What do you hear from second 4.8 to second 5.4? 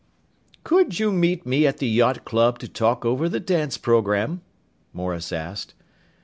Morris